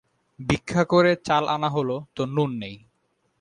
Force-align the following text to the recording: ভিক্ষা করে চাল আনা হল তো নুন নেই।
ভিক্ষা 0.39 0.83
করে 0.83 1.11
চাল 1.27 1.43
আনা 1.47 1.69
হল 1.69 1.89
তো 2.15 2.21
নুন 2.25 2.49
নেই। 2.59 2.77